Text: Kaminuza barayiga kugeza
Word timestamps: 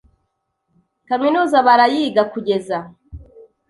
Kaminuza 1.07 1.57
barayiga 1.67 2.21
kugeza 2.31 2.77